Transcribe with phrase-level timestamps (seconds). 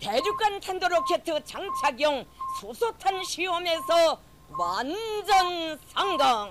[0.00, 2.24] 대륙간 탄도로켓 장착용
[2.60, 4.20] 수소탄 시험에서
[4.58, 6.50] 완전 성공.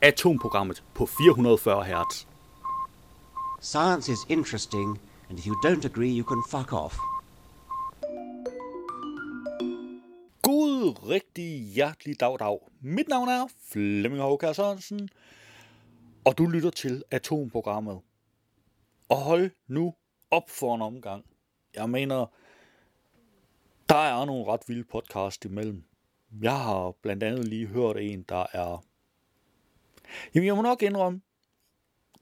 [0.00, 2.26] Atomprogrammet på 440 Hz.
[3.60, 6.96] Science is interesting, and if you don't agree, you can fuck off.
[10.42, 12.58] God rigtig hjertelig dag dag.
[12.80, 15.08] Mit navn er Flemming Håkær Sørensen,
[16.24, 18.00] og du lytter til Atomprogrammet.
[19.08, 19.94] Og hold nu
[20.30, 21.24] op for en omgang.
[21.75, 22.25] Jeg mener,
[23.89, 25.83] der er nogle ret vilde podcast imellem.
[26.41, 28.85] Jeg har blandt andet lige hørt en, der er...
[30.35, 31.21] Jamen, jeg må nok indrømme,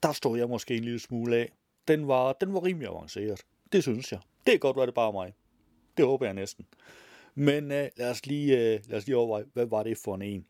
[0.02, 1.52] der står jeg måske en lille smule af.
[1.88, 3.40] Den var, den var rimelig avanceret.
[3.72, 4.20] Det synes jeg.
[4.46, 5.34] Det er godt, hvad det bare mig.
[5.96, 6.66] Det håber jeg næsten.
[7.34, 10.22] Men uh, lad, os lige, uh, lad os lige overveje, hvad var det for en
[10.22, 10.46] en?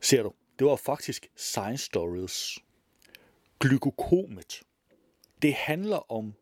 [0.00, 2.58] Ser du, det var faktisk Science Stories.
[3.60, 4.62] Glykokomet.
[5.42, 6.34] Det handler om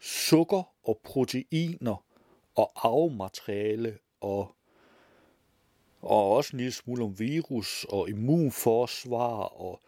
[0.00, 2.04] sukker og proteiner
[2.54, 4.56] og arvemateriale og,
[6.00, 9.42] og også en lille smule om virus og immunforsvar.
[9.42, 9.80] Og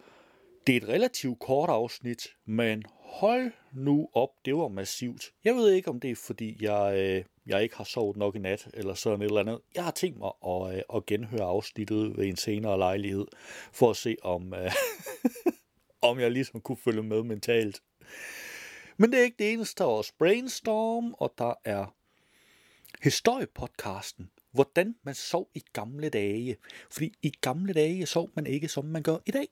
[0.66, 5.32] det er et relativt kort afsnit, men hold nu op, det var massivt.
[5.44, 8.38] Jeg ved ikke, om det er, fordi jeg, øh, jeg ikke har sovet nok i
[8.38, 9.60] nat, eller sådan et eller andet.
[9.74, 13.26] Jeg har tænkt mig at, øh, at genhøre afsnittet ved en senere lejlighed,
[13.72, 14.72] for at se, om, øh,
[16.10, 17.82] om jeg ligesom kunne følge med mentalt.
[19.00, 19.78] Men det er ikke det eneste.
[19.78, 21.94] Der er også Brainstorm, og der er
[23.02, 24.30] historiepodcasten.
[24.52, 26.56] Hvordan man sov i gamle dage.
[26.90, 29.48] Fordi i gamle dage sov man ikke, som man gør i dag.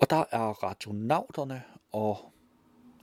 [0.00, 2.32] Og der er radionauterne, og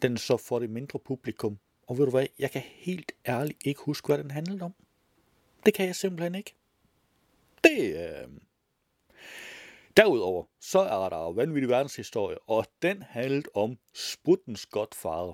[0.02, 1.58] den så for det mindre publikum.
[1.88, 4.74] Og ved du hvad, jeg kan helt ærligt ikke huske, hvad den handlede om.
[5.66, 6.56] Det kan jeg simpelthen ikke.
[7.64, 8.28] Det, øh...
[9.98, 15.34] Derudover, så er der vanvittig verdenshistorie, og den handlede om Spruttens godfader.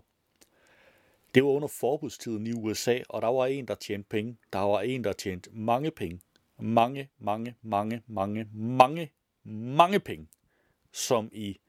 [1.35, 4.37] Det var under forbudstiden i USA, og der var en, der tjente penge.
[4.53, 6.21] Der var en, der tjente mange penge.
[6.59, 9.11] Mange, mange, mange, mange, mange,
[9.43, 10.27] mange penge.
[10.91, 11.59] Som i,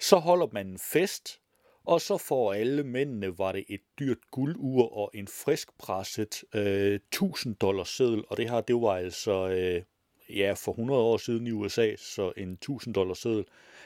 [0.00, 1.40] så holder man en fest,
[1.84, 7.56] og så får alle mændene, var det et dyrt guldur og en friskpresset øh, 1000
[7.56, 9.82] dollars seddel, og det her, det var altså, øh,
[10.36, 13.44] ja, for 100 år siden i USA, så en 1000 dollars seddel.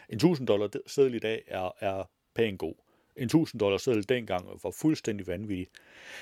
[0.09, 2.75] En 1000 dollars seddel i dag er, er pænt god.
[3.17, 5.67] En 1000 dollars seddel dengang var fuldstændig vanvittig.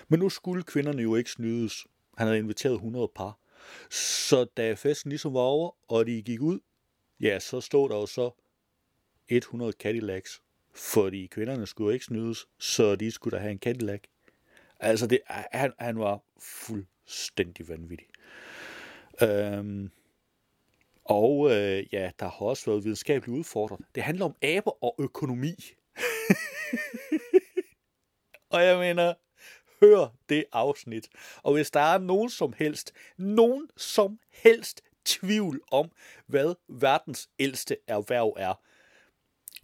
[0.09, 1.87] Men nu skulle kvinderne jo ikke snydes.
[2.19, 3.39] Han havde inviteret 100 par.
[3.91, 6.61] Så da festen ligesom var over, og de gik ud,
[7.21, 8.31] ja, så stod der jo så
[9.29, 10.43] 100 Cadillacs
[10.75, 14.01] fordi kvinderne skulle ikke snydes, så de skulle da have en Cadillac.
[14.81, 18.07] Altså, det, han, han var fuldstændig vanvittig.
[19.23, 19.91] Øhm,
[21.05, 23.81] og øh, ja, der har også været videnskabeligt udfordret.
[23.95, 25.55] Det handler om aber og økonomi.
[28.55, 29.15] og jeg mener,
[29.81, 31.09] hør det afsnit.
[31.43, 35.91] Og hvis der er nogen som helst, nogen som helst tvivl om,
[36.27, 38.55] hvad verdens ældste erhverv er,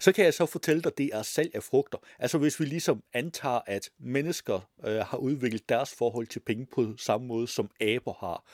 [0.01, 1.99] så kan jeg så fortælle dig, at det er salg af frugter.
[2.19, 6.95] Altså hvis vi ligesom antager, at mennesker øh, har udviklet deres forhold til penge på
[6.97, 8.45] samme måde, som aber har,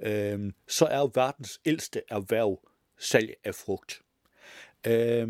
[0.00, 2.68] øh, så er verdens ældste erhverv
[2.98, 4.02] salg af frugt.
[4.86, 5.28] Øh,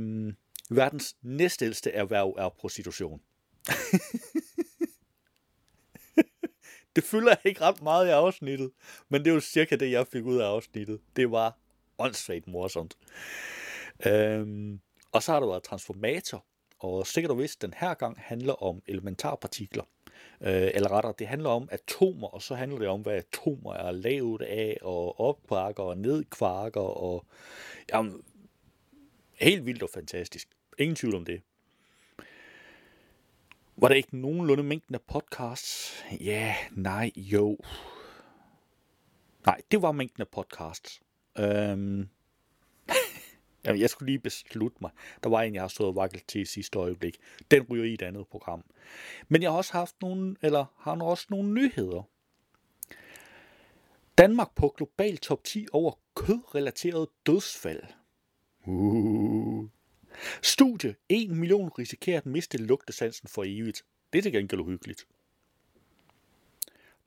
[0.71, 3.21] verdens næstældste erhverv er prostitution.
[6.97, 8.71] det fylder ikke ret meget i afsnittet,
[9.09, 11.01] men det er jo cirka det, jeg fik ud af afsnittet.
[11.17, 11.59] Det var
[11.99, 12.97] åndssvagt morsomt.
[14.07, 14.81] Øhm,
[15.13, 16.45] og så har der været transformator,
[16.79, 19.85] og sikkert og vist den her gang handler om elementarpartikler.
[20.41, 23.91] Øh, eller rettere, det handler om atomer, og så handler det om, hvad atomer er
[23.91, 27.27] lavet af, og opkvarker og nedkvarker, og
[27.93, 28.23] jamen,
[29.41, 30.49] helt vildt og fantastisk.
[30.79, 31.43] Ingen tvivl om det.
[33.77, 36.05] Var der ikke nogenlunde mængden af podcasts?
[36.21, 37.59] Ja, nej, jo.
[39.47, 41.01] Nej, det var mængden af podcasts.
[41.39, 42.09] Øhm,
[43.65, 44.91] Jamen, jeg skulle lige beslutte mig.
[45.23, 47.17] Der var en, jeg har stået og vaklet til i sidste øjeblik.
[47.51, 48.65] Den ryger i et andet program.
[49.29, 52.03] Men jeg har også haft nogle, eller har også nogle nyheder.
[54.19, 57.83] Danmark på global top 10 over kødrelateret dødsfald.
[58.67, 59.69] Uh.
[60.43, 60.95] Studie.
[61.09, 63.85] 1 million risikerer at miste lugtesansen for evigt.
[64.13, 65.07] Det er til gengæld uhyggeligt.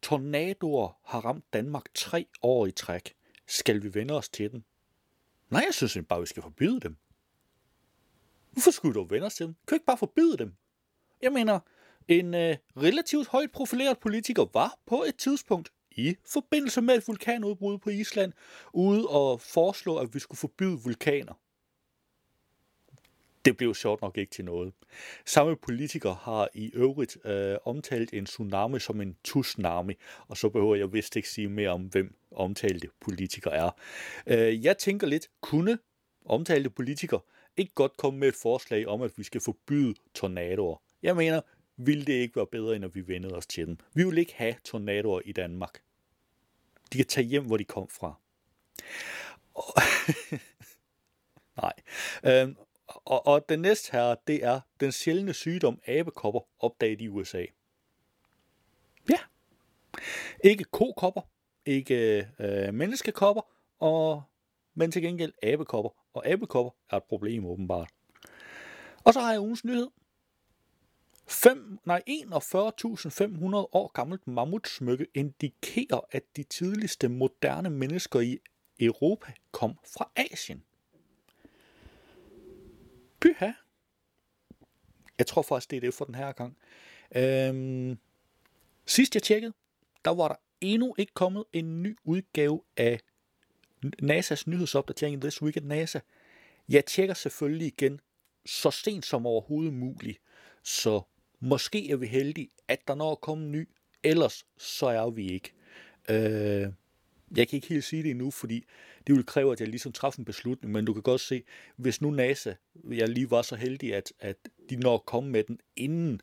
[0.02, 3.14] Tornadoer har ramt Danmark tre år i træk.
[3.48, 4.64] Skal vi vende os til den?
[5.54, 6.98] Nej, jeg synes bare, vi skal forbyde dem.
[8.52, 9.56] Hvorfor skulle du vende os til dem?
[9.68, 10.56] Kan ikke bare forbyde dem?
[11.22, 11.60] Jeg mener,
[12.08, 17.78] en øh, relativt højt profileret politiker var på et tidspunkt i forbindelse med et vulkanudbrud
[17.78, 18.34] på Island
[18.74, 21.34] ude og foreslå, at vi skulle forbyde vulkaner.
[23.45, 24.74] Det blev sjovt nok ikke til noget.
[25.25, 29.94] Samme politiker har i øvrigt øh, omtalt en tsunami som en tsunami,
[30.28, 33.72] og så behøver jeg vist ikke sige mere om, hvem omtalte politiker er.
[34.28, 35.80] Øh, jeg tænker lidt, kunne
[36.25, 37.19] omtalte politikere
[37.57, 40.81] ikke godt komme med et forslag om, at vi skal forbyde tornadoer?
[41.04, 41.42] Jeg mener,
[41.78, 43.78] ville det ikke være bedre, end at vi vendede os til dem?
[43.94, 45.81] Vi vil ikke have tornadoer i Danmark.
[46.94, 48.13] De kan tage hjem, hvor de kom fra.
[49.54, 49.63] Og
[51.62, 51.74] Nej.
[52.24, 52.56] Øhm,
[53.06, 57.46] og, og den næste her, det er den sjældne sygdom abekopper opdaget i USA.
[59.10, 59.20] Ja.
[60.44, 61.22] Ikke kokopper,
[61.66, 63.42] ikke øh, menneskekopper,
[63.80, 64.24] og,
[64.74, 65.90] men til gengæld abekopper.
[66.14, 67.90] Og abekopper er et problem åbenbart.
[69.04, 69.88] Og så har jeg ugens nyhed.
[71.28, 72.16] 5, nej, 41.500
[73.56, 78.40] år gammelt mammutsmykke indikerer, at de tidligste moderne mennesker i
[78.80, 80.64] Europa kom fra Asien.
[83.24, 83.52] Pyha.
[85.18, 86.58] Jeg tror faktisk, det er det for den her gang.
[87.16, 87.98] Øhm,
[88.86, 89.54] sidst jeg tjekkede,
[90.06, 93.00] der var der endnu ikke kommet en ny udgave af
[93.86, 96.00] NASA's nyhedsopdatering This Week at NASA.
[96.70, 98.00] Jeg tjekker selvfølgelig igen
[98.46, 100.22] så sent som overhovedet muligt,
[100.64, 101.02] så
[101.40, 103.70] måske er vi heldige, at der når at komme en ny,
[104.04, 105.54] ellers så er vi ikke.
[106.10, 106.74] Øh,
[107.38, 108.66] jeg kan ikke helt sige det endnu, fordi
[109.08, 111.44] det vil kræve, at jeg ligesom træffer en beslutning, men du kan godt se,
[111.76, 112.54] hvis nu NASA,
[112.92, 114.38] jeg lige var så heldig, at, at
[114.70, 116.22] de når at komme med den inden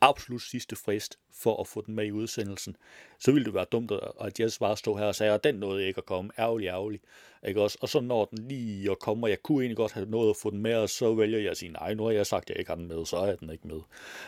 [0.00, 2.76] absolut sidste frist for at få den med i udsendelsen,
[3.18, 5.86] så ville det være dumt, at jeg bare stå her og sagde, at den nåede
[5.86, 6.30] ikke at komme.
[6.38, 7.00] Ærgerlig, ærgerlig.
[7.46, 7.78] Ikke også?
[7.80, 10.36] Og så når den lige at komme, og jeg kunne egentlig godt have nået at
[10.36, 12.50] få den med, og så vælger jeg at sige, nej, nu har jeg sagt, at
[12.50, 13.80] jeg ikke har den med, så er den ikke med.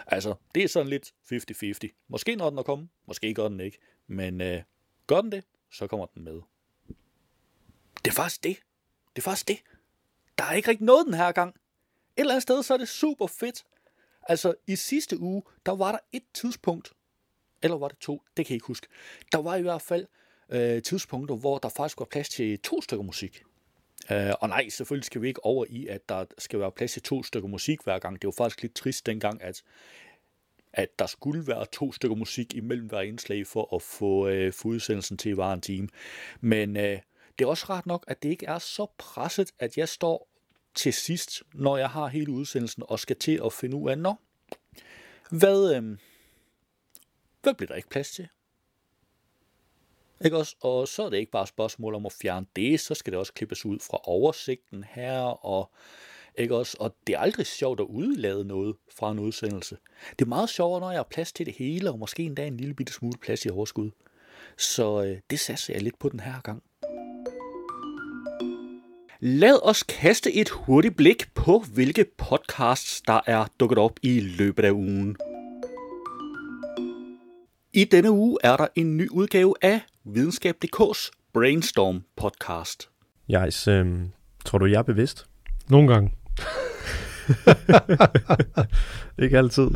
[0.06, 2.04] Altså, det er sådan lidt 50-50.
[2.08, 3.78] Måske når den at komme, måske gør den ikke.
[4.06, 4.62] Men øh,
[5.06, 6.40] gør den det, så kommer den med.
[8.04, 8.56] Det er faktisk det.
[9.16, 9.58] Det er faktisk det.
[10.38, 11.48] Der er ikke rigtig noget den her gang.
[11.48, 13.64] Et eller andet sted, så er det super fedt.
[14.28, 16.92] Altså, i sidste uge, der var der et tidspunkt,
[17.62, 18.86] eller var det to, det kan jeg ikke huske.
[19.32, 20.06] Der var i hvert fald
[20.48, 23.42] øh, tidspunkter, hvor der faktisk var plads til to stykker musik.
[24.10, 27.02] Øh, og nej, selvfølgelig skal vi ikke over i, at der skal være plads til
[27.02, 28.22] to stykker musik hver gang.
[28.22, 29.62] Det var faktisk lidt trist dengang, at,
[30.72, 34.68] at der skulle være to stykker musik imellem hver indslag for at få, øh, få
[34.68, 35.88] udsendelsen til at vare en time.
[36.40, 36.98] Men øh,
[37.38, 40.28] det er også ret nok, at det ikke er så presset, at jeg står
[40.74, 44.20] til sidst, når jeg har hele udsendelsen, og skal til at finde ud af, når,
[45.30, 45.98] hvad, øh,
[47.42, 48.28] hvad bliver der ikke plads til?
[50.24, 50.56] Ikke også?
[50.60, 53.18] Og så er det ikke bare et spørgsmål om at fjerne det, så skal det
[53.18, 55.70] også klippes ud fra oversigten her, og
[56.34, 56.76] ikke også?
[56.80, 59.76] Og det er aldrig sjovt at udlade noget fra en udsendelse.
[60.18, 62.56] Det er meget sjovere, når jeg har plads til det hele, og måske endda en
[62.56, 63.90] lille bitte smule plads i overskud.
[64.58, 66.62] Så øh, det satser jeg lidt på den her gang.
[69.24, 74.64] Lad os kaste et hurtigt blik på, hvilke podcasts, der er dukket op i løbet
[74.64, 75.16] af ugen.
[77.72, 82.90] I denne uge er der en ny udgave af Videnskab.dk's Brainstorm podcast.
[83.28, 84.00] Jais, øh,
[84.44, 85.26] tror du, jeg er bevidst?
[85.68, 86.12] Nogle gange.
[89.24, 89.70] Ikke altid.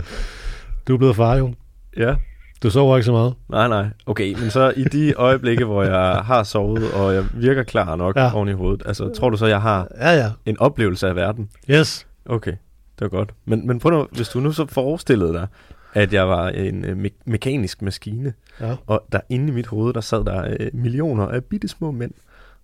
[0.89, 1.55] Du er blevet far, jo.
[1.97, 2.17] Ja.
[2.63, 3.35] Du sover ikke så meget.
[3.49, 3.87] Nej, nej.
[4.07, 8.17] Okay, men så i de øjeblikke, hvor jeg har sovet, og jeg virker klar nok
[8.17, 8.35] ja.
[8.35, 10.31] Oven i hovedet, altså tror du så, jeg har Ja, ja.
[10.47, 11.49] en oplevelse af verden?
[11.71, 12.07] Yes.
[12.27, 13.35] Okay, det var godt.
[13.45, 15.47] Men, men prøv nu, hvis du nu så forestillede dig,
[15.95, 18.75] at jeg var en øh, me- mekanisk maskine, Ja.
[18.87, 22.13] og der inde i mit hoved, der sad der øh, millioner af bitte små mænd,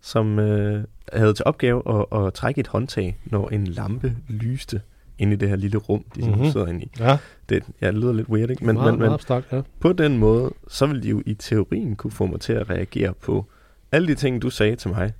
[0.03, 1.83] som øh, havde til opgave
[2.13, 4.81] at, at trække et håndtag, når en lampe lyste
[5.23, 6.41] inde i det her lille rum, de mm-hmm.
[6.43, 6.50] Mhm.
[6.50, 6.91] sidder inde i.
[6.99, 8.67] Ja, Det, ja, det lyder lidt weird, ikke?
[8.67, 9.62] Men, meget, men, meget abstrakt, ja.
[9.81, 13.14] på den måde, så ville de jo i teorien kunne få mig til at reagere
[13.14, 13.47] på
[13.93, 15.12] alle de ting, du sagde til mig.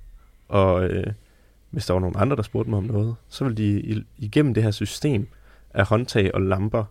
[0.47, 1.13] Og øh,
[1.69, 4.63] hvis der var nogen andre, der spurgte mig om noget, så ville de igennem det
[4.63, 5.27] her system
[5.73, 6.83] af håndtag og lamper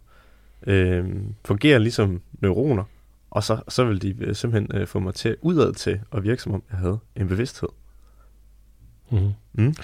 [0.66, 1.04] øh,
[1.44, 2.84] fungere ligesom neuroner.
[3.30, 6.42] Og så, så ville de øh, simpelthen øh, få mig til udad til at virke,
[6.42, 7.68] som om jeg havde en bevidsthed.
[9.10, 9.32] Mm-hmm.
[9.52, 9.74] Mm.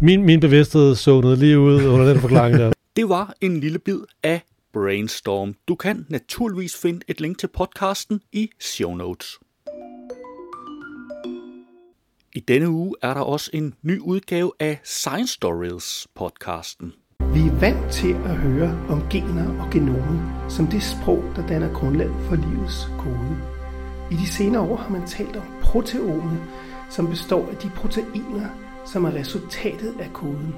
[0.00, 2.72] Min, min bevidsthed så noget lige ud under den forklaring der.
[2.96, 4.40] Det var en lille bid af
[4.72, 5.54] Brainstorm.
[5.68, 9.38] Du kan naturligvis finde et link til podcasten i show notes.
[12.34, 16.92] I denne uge er der også en ny udgave af Science Stories podcasten.
[17.34, 21.72] Vi er vant til at høre om gener og genomet som det sprog, der danner
[21.72, 23.36] grundlaget for livets kode.
[24.10, 26.40] I de senere år har man talt om proteomet,
[26.90, 30.54] som består af de proteiner, som er resultatet af koden.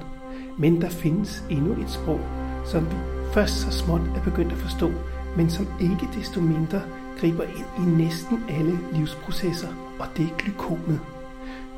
[0.57, 2.19] Men der findes endnu et sprog,
[2.65, 2.95] som vi
[3.33, 4.91] først så småt er begyndt at forstå,
[5.37, 6.81] men som ikke desto mindre
[7.19, 9.67] griber ind i næsten alle livsprocesser,
[9.99, 10.99] og det er glykomet.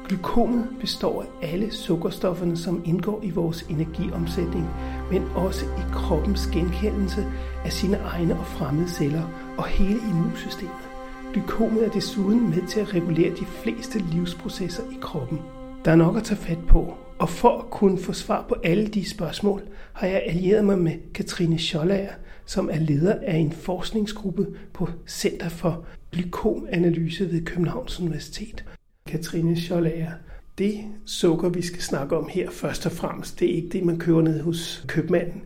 [0.08, 4.70] Glykomet består af alle sukkerstofferne, som indgår i vores energiomsætning,
[5.12, 7.26] men også i kroppens genkendelse
[7.66, 9.24] af sine egne og fremmede celler
[9.58, 10.90] og hele immunsystemet.
[11.34, 15.40] Glykomet er desuden med til at regulere de fleste livsprocesser i kroppen.
[15.86, 18.88] Der er nok at tage fat på, og for at kunne få svar på alle
[18.88, 19.62] de spørgsmål,
[19.94, 22.14] har jeg allieret mig med Katrine Schollager,
[22.46, 28.66] som er leder af en forskningsgruppe på Center for Glykomanalyse ved Københavns Universitet.
[29.08, 30.12] Katrine Schollager,
[30.58, 34.00] det sukker, vi skal snakke om her først og fremmest, det er ikke det, man
[34.00, 35.42] køber ned hos købmanden.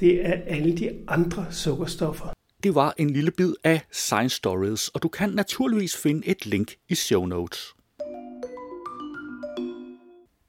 [0.00, 2.32] Det er alle de andre sukkerstoffer.
[2.62, 6.74] Det var en lille bid af Science Stories, og du kan naturligvis finde et link
[6.88, 7.74] i show notes.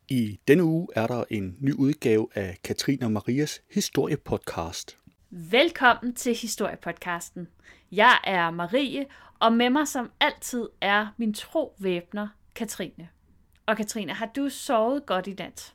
[0.09, 4.97] I denne uge er der en ny udgave af Katrine og Marias historiepodcast.
[5.29, 7.47] Velkommen til Historiepodcasten.
[7.91, 9.05] Jeg er Marie,
[9.39, 13.09] og med mig som altid er min tro væbner, Katrine.
[13.65, 15.73] Og Katrine, har du sovet godt i nat?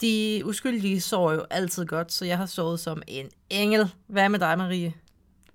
[0.00, 3.94] De uskyldige sover jo altid godt, så jeg har sovet som en engel.
[4.06, 4.94] Hvad med dig, Marie?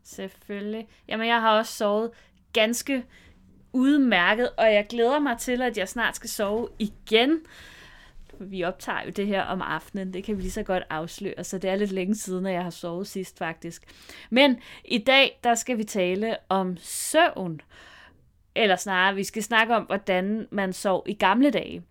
[0.04, 0.88] Selvfølgelig.
[1.08, 2.12] Jamen, jeg har også sovet
[2.54, 3.06] ganske
[3.74, 7.40] udmærket, og jeg glæder mig til, at jeg snart skal sove igen.
[8.40, 11.58] Vi optager jo det her om aftenen, det kan vi lige så godt afsløre, så
[11.58, 13.84] det er lidt længe siden, at jeg har sovet sidst faktisk.
[14.30, 17.62] Men i dag, der skal vi tale om søvn.
[18.56, 21.84] Eller snarere, vi skal snakke om, hvordan man sov i gamle dage.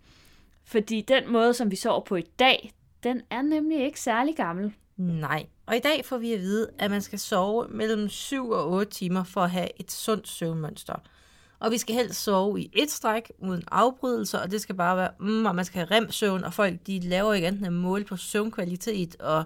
[0.64, 2.72] Fordi den måde, som vi sover på i dag,
[3.02, 4.72] den er nemlig ikke særlig gammel.
[4.96, 5.46] Nej.
[5.66, 8.92] Og i dag får vi at vide, at man skal sove mellem 7 og 8
[8.92, 10.94] timer for at have et sundt søvnmønster.
[11.62, 15.10] Og vi skal helst sove i et stræk uden afbrydelser, og det skal bare være,
[15.20, 18.04] mm, og man skal have rem-søvn, og folk de laver ikke andet end at måle
[18.04, 19.44] på søvnkvalitet, og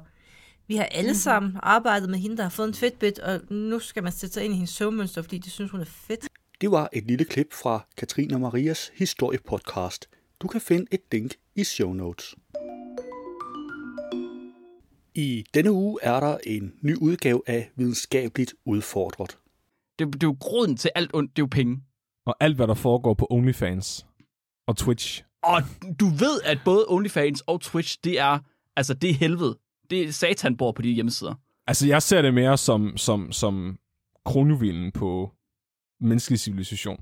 [0.66, 1.14] vi har alle mm-hmm.
[1.14, 4.44] sammen arbejdet med hende, der har fået en fedtbit, og nu skal man sætte sig
[4.44, 6.28] ind i hendes søvnmønster, fordi de synes, hun er fedt.
[6.60, 10.08] Det var et lille klip fra Katrine og Marias historiepodcast.
[10.40, 12.34] Du kan finde et link i show notes.
[15.14, 19.38] I denne uge er der en ny udgave af Videnskabeligt Udfordret.
[19.98, 21.82] Det, det er jo grunden til alt ondt, det er jo penge.
[22.26, 24.06] Og alt, hvad der foregår på OnlyFans
[24.66, 25.22] og Twitch.
[25.42, 25.62] Og
[26.00, 28.38] du ved, at både OnlyFans og Twitch, det er,
[28.76, 29.58] altså det er helvede.
[29.90, 31.34] Det er satan bor på de hjemmesider.
[31.66, 33.78] Altså, jeg ser det mere som, som, som
[34.24, 35.32] kronjuvilen på
[36.00, 37.00] menneskelig civilisation.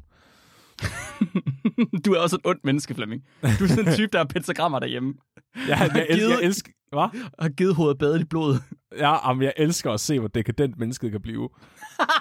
[2.04, 3.22] du er også et ondt menneske, Flemming.
[3.42, 5.14] Du er sådan en type, der har pentagrammer derhjemme.
[5.68, 6.72] Ja, jeg, el- jeg elsker...
[6.92, 7.20] Hvad?
[7.38, 8.58] Har givet hovedet badet i blod.
[8.98, 11.48] Ja, men jeg elsker at se, hvor dekadent mennesket kan blive.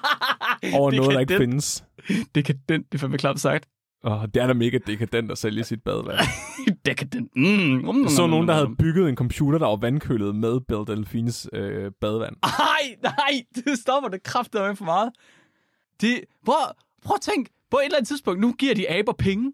[0.80, 1.84] Over noget, der ikke findes.
[2.36, 3.70] Dekadent, det er fandme klart sagt.
[4.04, 6.20] Og det er da mega dekadent at sælge sit badevand.
[6.86, 7.36] dekadent.
[7.36, 8.02] Mm.
[8.02, 11.92] Jeg så nogen, der havde bygget en computer, der var vandkølet med Belle Delfines øh,
[12.02, 12.36] badevand.
[12.44, 15.12] Nej, nej, det stopper det kraftigt for meget.
[16.02, 16.56] Det, prøv,
[17.06, 19.52] prøv at tænk, på et eller andet tidspunkt, nu giver de aber penge.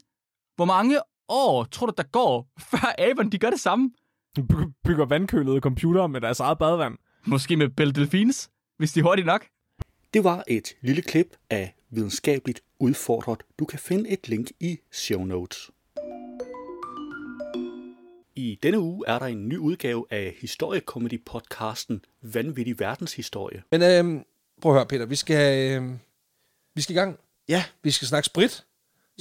[0.56, 1.00] Hvor mange
[1.30, 3.92] år tror du, der går, før aberne de gør det samme?
[4.36, 6.98] By- bygger vandkølede computer med deres eget badevand.
[7.26, 9.46] Måske med Belle Delfines, hvis de er hurtigt nok.
[10.14, 13.42] Det var et lille klip af Videnskabeligt Udfordret.
[13.60, 15.72] Du kan finde et link i show notes.
[18.36, 23.64] I denne uge er der en ny udgave af historiekomedy-podcasten Vanvittig Verdenshistorie.
[23.72, 24.26] Men øhm,
[24.62, 26.00] prøv at høre, Peter, vi skal, øhm,
[26.76, 27.20] vi skal i gang.
[27.50, 27.64] Ja.
[27.84, 28.66] Vi skal snakke sprit, så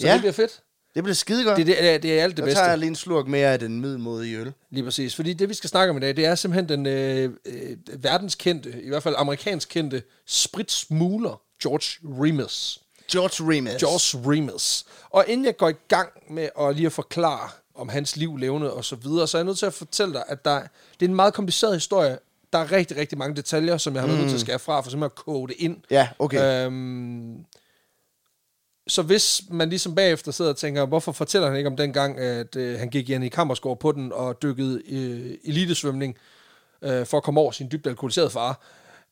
[0.07, 0.13] Ja.
[0.13, 0.63] det bliver fedt.
[0.99, 1.57] Det bliver skide godt.
[1.57, 2.61] Det, det, er, det er alt det Der bedste.
[2.61, 4.53] tager jeg lige en slurk mere af den middelmodige øl.
[4.71, 5.15] Lige præcis.
[5.17, 8.83] Fordi det, vi skal snakke om i dag, det er simpelthen den øh, øh, verdenskendte,
[8.83, 12.81] i hvert fald amerikansk kendte, spritsmugler, George Remus.
[13.13, 13.73] George Remus.
[13.81, 14.85] George Remus.
[15.11, 18.73] Og inden jeg går i gang med at lige at forklare om hans liv, levende
[18.73, 20.61] og så videre, så er jeg nødt til at fortælle dig, at der,
[21.01, 22.19] det er en meget kompliceret historie.
[22.53, 24.81] Der er rigtig, rigtig mange detaljer, som jeg har været nødt til at skære fra,
[24.81, 25.77] for simpelthen at koge det ind.
[25.91, 26.67] Ja, okay.
[26.67, 27.45] Øhm,
[28.89, 32.19] så hvis man ligesom bagefter sidder og tænker, hvorfor fortæller han ikke om den gang,
[32.19, 36.17] at øh, han gik igen i Kammersgaard på den og dykkede øh, elitesvømning
[36.83, 38.61] øh, for at komme over sin dybt alkoholiserede far,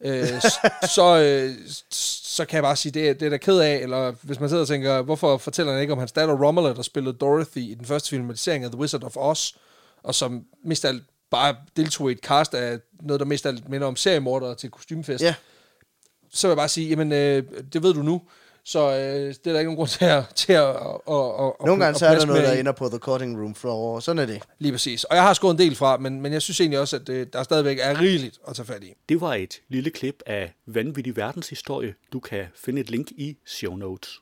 [0.00, 0.26] øh,
[0.97, 1.54] så, øh,
[1.90, 4.49] så kan jeg bare sige, det er, det er da ked af, eller hvis man
[4.49, 7.75] sidder og tænker, hvorfor fortæller han ikke om hans datter Romola, der spillede Dorothy i
[7.75, 9.52] den første filmatisering af The Wizard of Oz,
[10.02, 13.87] og som mest alt bare deltog i et cast af noget, der mest alt minder
[13.87, 15.25] om seriemordere til kostymfest.
[15.25, 15.35] Ja.
[16.33, 17.42] Så vil jeg bare sige, jamen, øh,
[17.73, 18.23] det ved du nu,
[18.68, 20.25] så øh, det er der ikke nogen grund til at...
[20.35, 20.75] Til at, at,
[21.08, 23.54] at, at Nogle gange at så er der noget, der ender på the cutting room
[23.54, 24.00] floor.
[24.00, 24.42] Sådan er det.
[24.58, 25.04] Lige præcis.
[25.04, 27.26] Og jeg har skåret en del fra, men, men jeg synes egentlig også, at øh,
[27.32, 28.92] der stadigvæk er rigeligt at tage fat i.
[29.08, 31.94] Det var et lille klip af Vanvittig Verdenshistorie.
[32.12, 34.20] Du kan finde et link i show notes.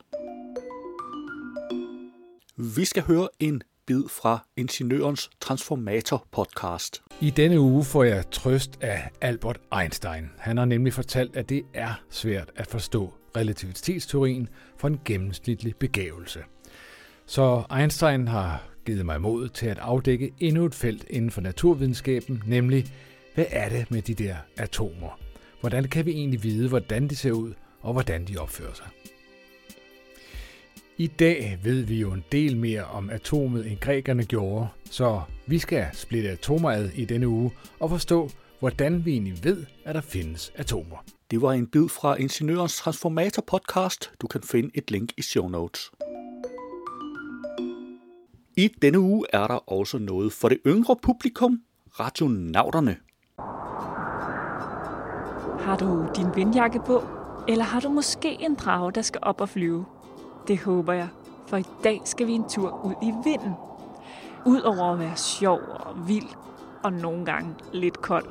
[2.56, 7.02] Vi skal høre en bid fra Ingeniørens Transformator podcast.
[7.20, 10.30] I denne uge får jeg trøst af Albert Einstein.
[10.38, 16.40] Han har nemlig fortalt, at det er svært at forstå relativitetsteorien for en gennemsnitlig begævelse.
[17.26, 22.42] Så Einstein har givet mig mod til at afdække endnu et felt inden for naturvidenskaben,
[22.46, 22.86] nemlig
[23.34, 25.18] hvad er det med de der atomer?
[25.60, 28.86] Hvordan kan vi egentlig vide, hvordan de ser ud, og hvordan de opfører sig?
[30.98, 35.58] I dag ved vi jo en del mere om atomet, end grækerne gjorde, så vi
[35.58, 37.50] skal splitte atomer ad i denne uge
[37.80, 41.04] og forstå, hvordan vi egentlig ved, at der findes atomer.
[41.34, 44.12] Det var en bid fra Ingeniørens Transformator podcast.
[44.20, 45.90] Du kan finde et link i show notes.
[48.56, 51.60] I denne uge er der også noget for det yngre publikum,
[52.00, 52.96] radionauterne.
[55.64, 57.02] Har du din vindjakke på?
[57.48, 59.84] Eller har du måske en drage, der skal op og flyve?
[60.48, 61.08] Det håber jeg,
[61.46, 63.52] for i dag skal vi en tur ud i vinden.
[64.46, 66.28] Udover at være sjov og vild,
[66.84, 68.26] og nogle gange lidt kold,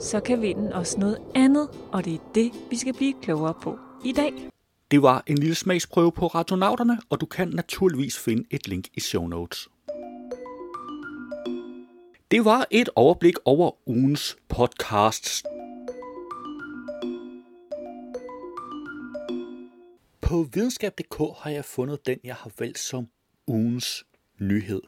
[0.00, 3.78] så kan vinden også noget andet, og det er det, vi skal blive klogere på
[4.04, 4.32] i dag.
[4.90, 9.00] Det var en lille smagsprøve på radionauterne, og du kan naturligvis finde et link i
[9.00, 9.68] show notes.
[12.30, 15.44] Det var et overblik over ugens podcasts.
[20.20, 23.08] På videnskab.dk har jeg fundet den, jeg har valgt som
[23.46, 24.06] ugens
[24.38, 24.82] nyhed.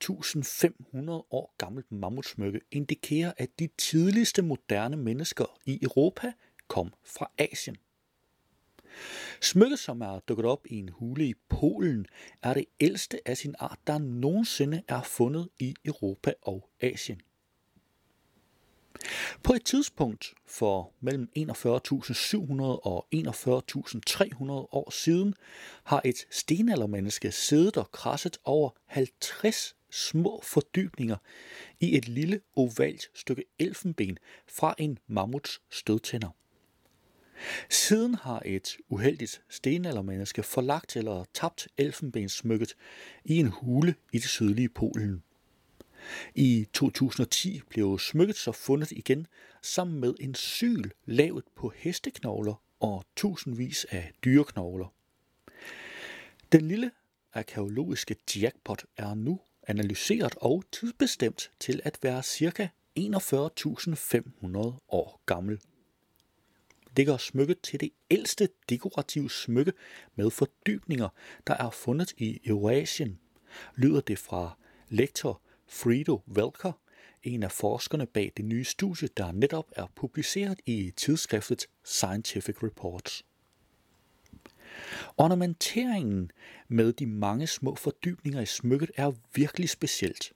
[0.00, 6.32] 1500 år gammelt mammutsmykke indikerer, at de tidligste moderne mennesker i Europa
[6.68, 7.76] kom fra Asien.
[9.40, 12.06] Smykket, som er dukket op i en hule i Polen,
[12.42, 17.20] er det ældste af sin art, der nogensinde er fundet i Europa og Asien.
[19.42, 25.34] På et tidspunkt for mellem 41.700 og 41.300 år siden
[25.84, 31.16] har et stenaldermenneske siddet og krasset over 50 små fordybninger
[31.80, 36.30] i et lille ovalt stykke elfenben fra en mammuts stødtænder.
[37.70, 42.74] Siden har et uheldigt stenaldermenneske forlagt eller tabt elfenbenssmykket
[43.24, 45.22] i en hule i det sydlige Polen.
[46.34, 49.26] I 2010 blev smykket så fundet igen
[49.62, 54.94] sammen med en syl lavet på hesteknogler og tusindvis af dyreknogler.
[56.52, 56.90] Den lille
[57.32, 62.68] arkeologiske jackpot er nu analyseret og tidsbestemt til at være ca.
[62.98, 65.60] 41.500 år gammel.
[66.96, 69.72] Det gør smykket til det ældste dekorative smykke
[70.16, 71.08] med fordybninger,
[71.46, 73.18] der er fundet i Eurasien,
[73.76, 76.72] lyder det fra lektor Frido Welker,
[77.22, 83.24] en af forskerne bag det nye studie, der netop er publiceret i tidsskriftet Scientific Reports.
[85.16, 86.30] Ornamenteringen
[86.68, 90.32] med de mange små fordybninger i smykket er virkelig specielt.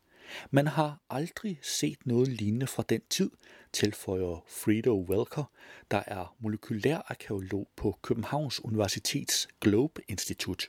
[0.51, 3.31] Man har aldrig set noget lignende fra den tid,
[3.73, 5.51] tilføjer Frido Welker,
[5.91, 10.69] der er molekylærarkeolog på Københavns Universitets Globe Institut.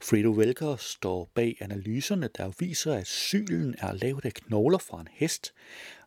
[0.00, 5.08] Fredo Welker står bag analyserne, der viser, at sylen er lavet af knogler fra en
[5.10, 5.54] hest,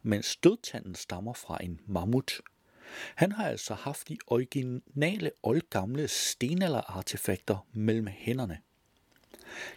[0.03, 2.41] mens stødtanden stammer fra en mammut.
[3.15, 8.58] Han har altså haft de originale oldgamle stenalderartefakter mellem hænderne.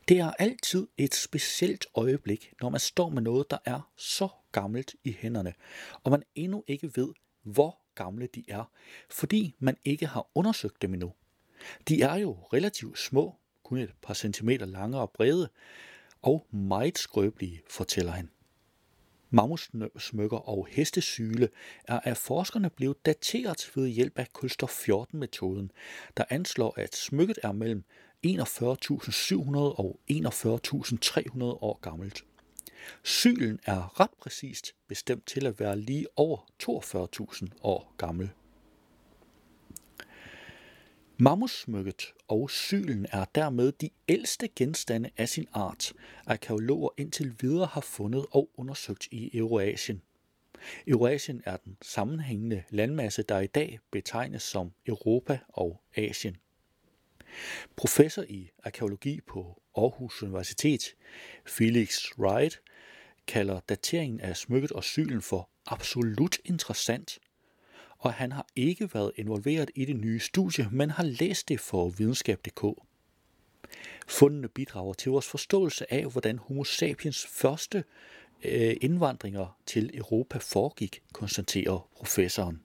[0.09, 4.95] Det er altid et specielt øjeblik, når man står med noget, der er så gammelt
[5.05, 5.55] i hænderne,
[6.05, 7.09] og man endnu ikke ved,
[7.43, 8.71] hvor gamle de er,
[9.11, 11.13] fordi man ikke har undersøgt dem endnu.
[11.89, 15.49] De er jo relativt små, kun et par centimeter lange og brede,
[16.23, 18.31] og meget skrøbelige, fortæller han.
[19.31, 21.49] Mammutsmykker og hestesyle
[21.85, 25.71] er af forskerne blevet dateret ved hjælp af kulstof-14-metoden,
[26.17, 27.85] der anslår, at smykket er mellem
[28.27, 32.25] 41.700 og 41.300 år gammelt.
[33.03, 38.31] Sylen er ret præcist bestemt til at være lige over 42.000 år gammel.
[41.19, 45.93] Mammutsmykket og sylen er dermed de ældste genstande af sin art,
[46.27, 50.03] arkeologer indtil videre har fundet og undersøgt i Eurasien.
[50.87, 56.37] Eurasien er den sammenhængende landmasse, der i dag betegnes som Europa og Asien.
[57.77, 60.95] Professor i arkeologi på Aarhus Universitet,
[61.47, 62.61] Felix Wright,
[63.27, 67.19] kalder dateringen af smykket og sylen for absolut interessant,
[68.01, 71.89] og han har ikke været involveret i det nye studie, men har læst det for
[71.89, 72.65] videnskab.dk.
[74.09, 77.85] Fundene bidrager til vores forståelse af, hvordan homo sapiens første
[78.45, 82.63] øh, indvandringer til Europa foregik, konstaterer professoren.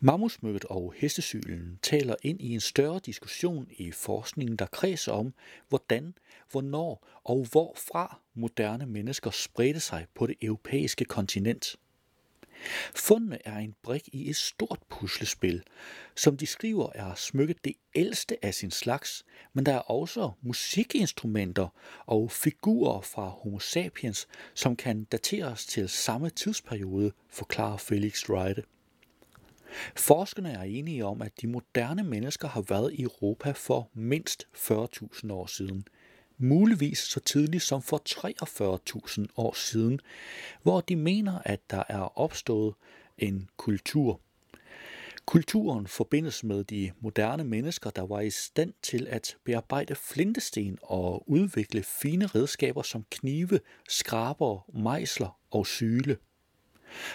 [0.00, 5.34] Mammutsmykket og hestesylen taler ind i en større diskussion i forskningen, der kredser om,
[5.68, 6.14] hvordan,
[6.50, 11.76] hvornår og hvorfra moderne mennesker spredte sig på det europæiske kontinent.
[12.94, 15.62] Fundene er en brik i et stort puslespil,
[16.16, 21.68] som de skriver er smykket det ældste af sin slags, men der er også musikinstrumenter
[22.06, 28.62] og figurer fra Homo sapiens, som kan dateres til samme tidsperiode, forklarer Felix Reide.
[29.96, 35.32] Forskerne er enige om, at de moderne mennesker har været i Europa for mindst 40.000
[35.32, 35.86] år siden.
[36.38, 38.02] Muligvis så tidligt som for
[39.18, 40.00] 43.000 år siden,
[40.62, 42.74] hvor de mener, at der er opstået
[43.18, 44.20] en kultur.
[45.26, 51.30] Kulturen forbindes med de moderne mennesker, der var i stand til at bearbejde flintesten og
[51.30, 56.16] udvikle fine redskaber som knive, skraber, mejsler og syle.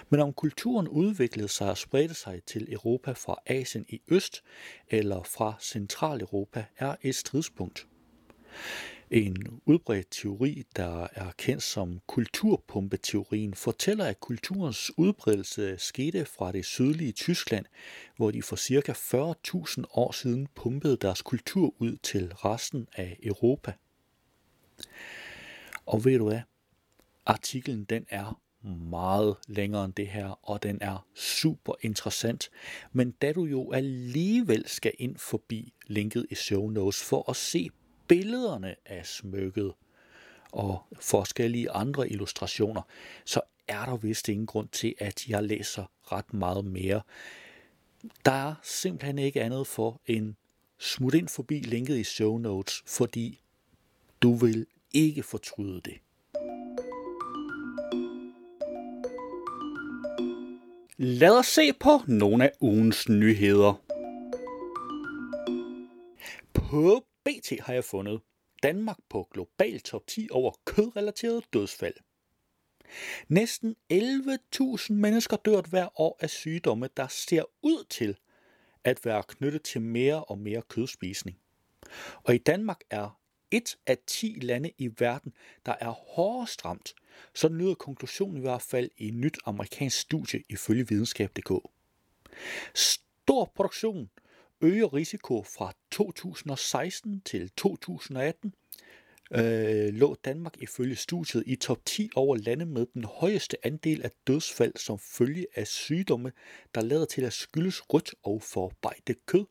[0.10, 4.44] Men om kulturen udviklede sig og spredte sig til Europa fra Asien i øst
[4.90, 7.88] eller fra Centraleuropa er et stridspunkt.
[9.12, 16.66] En udbredt teori, der er kendt som kulturpumpeteorien, fortæller, at kulturens udbredelse skete fra det
[16.66, 17.66] sydlige Tyskland,
[18.18, 18.92] hvor de for ca.
[18.92, 23.74] 40.000 år siden pumpede deres kultur ud til resten af Europa.
[25.86, 26.42] Og ved du hvad?
[27.26, 28.42] Artiklen den er
[28.90, 32.50] meget længere end det her, og den er super interessant.
[32.92, 37.70] Men da du jo alligevel skal ind forbi linket i show notes for at se
[38.10, 39.74] billederne af smykket
[40.52, 42.82] og forskellige andre illustrationer,
[43.26, 47.02] så er der vist ingen grund til, at jeg læser ret meget mere.
[48.26, 50.36] Der er simpelthen ikke andet for en
[50.80, 53.40] smut ind forbi linket i show notes, fordi
[54.22, 55.98] du vil ikke fortryde det.
[60.98, 63.82] Lad os se på nogle af ugens nyheder.
[66.54, 68.22] På BT har jeg fundet
[68.64, 71.96] Danmark på global top 10 over kødrelaterede dødsfald.
[73.28, 78.18] Næsten 11.000 mennesker dør hver år af sygdomme, der ser ud til
[78.84, 81.40] at være knyttet til mere og mere kødspisning.
[82.24, 83.20] Og i Danmark er
[83.52, 85.34] et af 10 lande i verden,
[85.66, 86.94] der er hårdest ramt.
[87.36, 91.52] Sådan lyder konklusionen i hvert fald i et nyt amerikansk studie ifølge videnskab.dk.
[92.76, 94.10] Stor produktion
[94.62, 98.54] øge risiko fra 2016 til 2018,
[99.32, 104.12] øh, lå Danmark ifølge studiet i top 10 over lande med den højeste andel af
[104.28, 106.32] dødsfald som følge af sygdomme,
[106.76, 109.46] der lader til at skyldes rødt og forarbejdet kød.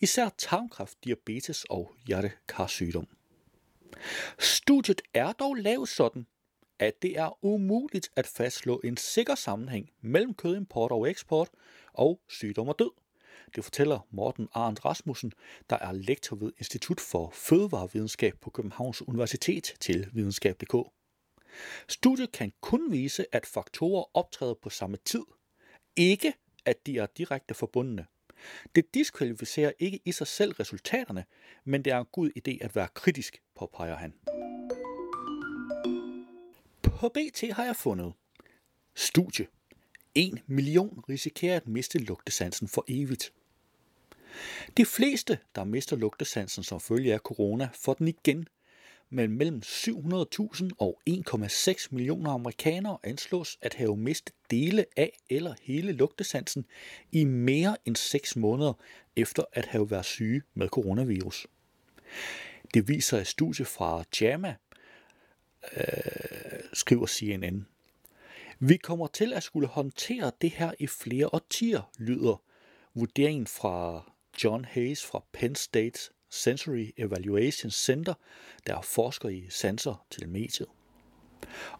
[0.00, 3.06] Især tarmkræft, diabetes og hjertekarsygdom.
[4.38, 6.26] Studiet er dog lavet sådan,
[6.78, 11.48] at det er umuligt at fastslå en sikker sammenhæng mellem kødimport og eksport
[11.92, 12.90] og sygdom og død.
[13.54, 15.32] Det fortæller Morten Arndt Rasmussen,
[15.70, 20.74] der er lektor ved Institut for Fødevarevidenskab på Københavns Universitet til videnskab.dk.
[21.88, 25.24] Studiet kan kun vise, at faktorer optræder på samme tid,
[25.96, 26.32] ikke
[26.64, 28.06] at de er direkte forbundne.
[28.74, 31.24] Det diskvalificerer ikke i sig selv resultaterne,
[31.64, 34.14] men det er en god idé at være kritisk, påpeger han.
[36.82, 38.12] På BT har jeg fundet
[38.94, 39.46] studie.
[40.18, 43.32] 1 million risikerer at miste lugtesansen for evigt.
[44.76, 48.48] De fleste, der mister lugtesansen som følge af corona, får den igen.
[49.10, 55.92] Men mellem 700.000 og 1,6 millioner amerikanere anslås at have mistet dele af eller hele
[55.92, 56.66] lugtesansen
[57.12, 58.72] i mere end 6 måneder
[59.16, 61.46] efter at have været syge med coronavirus.
[62.74, 64.54] Det viser et studie fra JAMA,
[65.76, 65.82] øh,
[66.72, 67.66] skriver CNN.
[68.60, 72.42] Vi kommer til at skulle håndtere det her i flere årtier, lyder
[72.94, 74.02] vurderingen fra
[74.44, 75.98] John Hayes fra Penn State
[76.30, 78.14] Sensory Evaluation Center,
[78.66, 80.68] der er forsker i sanser til mediet.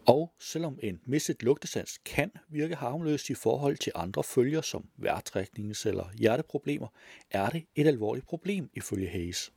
[0.05, 5.87] Og selvom en mistet lugtesans kan virke harmløst i forhold til andre følger som vejrtræknings-
[5.87, 6.87] eller hjerteproblemer,
[7.31, 9.51] er det et alvorligt problem ifølge Hayes.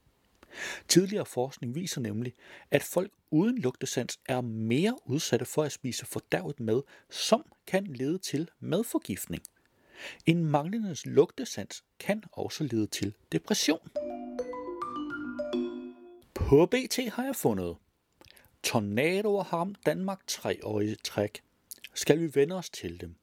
[0.88, 2.34] Tidligere forskning viser nemlig,
[2.70, 8.18] at folk uden lugtesans er mere udsatte for at spise fordærvet mad, som kan lede
[8.18, 9.42] til madforgiftning.
[10.26, 13.88] En manglende lugtesans kan også lede til depression.
[16.34, 17.76] På BT har jeg fundet
[18.62, 21.42] Tornadoer har Danmark tre år i træk.
[21.94, 23.14] Skal vi vende os til dem?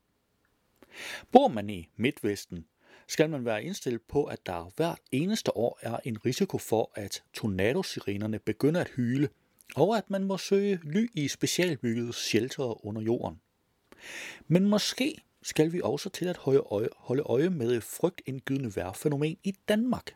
[1.31, 2.65] Bor man i Midtvesten,
[3.09, 7.23] skal man være indstillet på, at der hvert eneste år er en risiko for, at
[7.33, 9.29] tornadosirenerne begynder at hyle,
[9.75, 13.41] og at man må søge ly i specialbyggede shelter under jorden.
[14.47, 19.37] Men måske skal vi også til at holde øje, holde øje med et frygtindgydende vejrfænomen
[19.43, 20.15] i Danmark.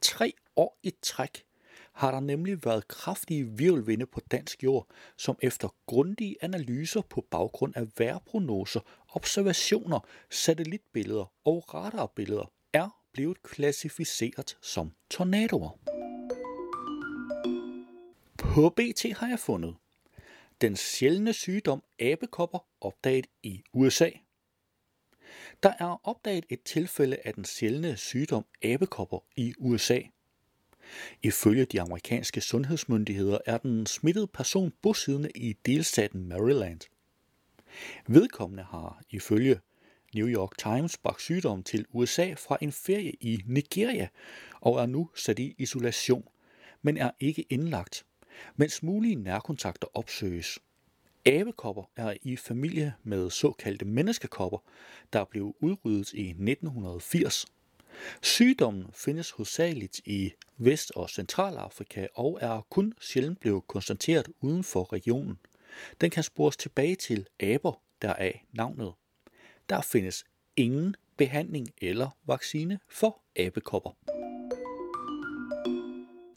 [0.00, 1.44] Tre år i træk
[1.92, 7.76] har der nemlig været kraftige virvelvinde på dansk jord, som efter grundige analyser på baggrund
[7.76, 8.80] af vejrprognoser,
[9.18, 10.00] observationer,
[10.30, 15.78] satellitbilleder og radarbilleder er blevet klassificeret som tornadoer.
[18.38, 19.74] På BT har jeg fundet
[20.60, 24.10] den sjældne sygdom abekopper opdaget i USA.
[25.62, 30.00] Der er opdaget et tilfælde af den sjældne sygdom abekopper i USA.
[31.22, 36.80] Ifølge de amerikanske sundhedsmyndigheder er den smittede person bosiddende i delstaten Maryland.
[38.06, 39.60] Vedkommende har ifølge
[40.14, 44.08] New York Times bragt sygdommen til USA fra en ferie i Nigeria
[44.60, 46.28] og er nu sat i isolation,
[46.82, 48.06] men er ikke indlagt,
[48.56, 50.58] mens mulige nærkontakter opsøges.
[51.26, 54.58] Abekopper er i familie med såkaldte menneskekopper,
[55.12, 57.46] der blev udryddet i 1980.
[58.22, 64.92] Sygdommen findes hovedsageligt i Vest- og Centralafrika og er kun sjældent blevet konstateret uden for
[64.92, 65.38] regionen.
[66.00, 68.92] Den kan spores tilbage til aber, deraf navnet.
[69.68, 70.24] Der findes
[70.56, 73.90] ingen behandling eller vaccine for abekopper.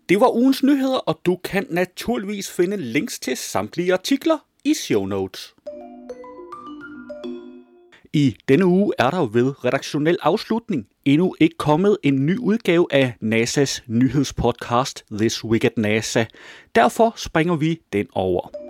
[0.09, 5.05] Det var ugens nyheder, og du kan naturligvis finde links til samtlige artikler i show
[5.05, 5.55] notes.
[8.13, 13.13] I denne uge er der ved redaktionel afslutning endnu ikke kommet en ny udgave af
[13.23, 16.25] NASA's nyhedspodcast This Week at NASA.
[16.75, 18.60] Derfor springer vi den over.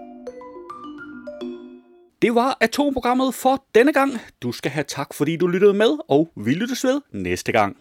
[2.21, 4.11] Det var atomprogrammet for denne gang.
[4.41, 7.77] Du skal have tak, fordi du lyttede med, og vi lyttes ved næste gang.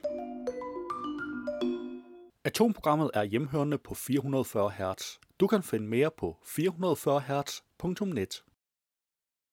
[2.44, 5.18] Atomprogrammet er hjemhørende på 440 Hz.
[5.40, 8.42] Du kan finde mere på 440 Hz.net.